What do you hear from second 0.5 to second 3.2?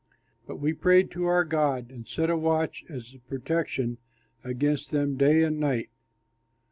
we prayed to our God and set a watch as a